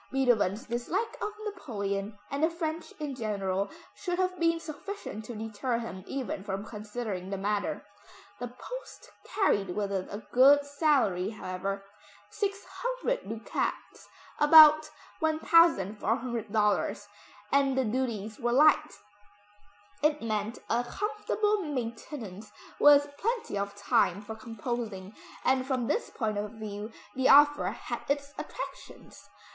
[0.11, 5.77] Beethoven's dislike of Napoleon, and the French in general, should have been sufficient to deter
[5.77, 7.85] him even from considering the matter.
[8.39, 11.85] The post carried with it a good salary however,
[12.31, 14.07] 600 ducats
[14.39, 14.89] (about
[15.21, 17.07] $1,400),
[17.51, 18.99] and the duties were light.
[20.01, 25.13] It meant a comfortable maintenance with plenty of time for composing,
[25.45, 29.29] and from this point of view, the offer had its attractions.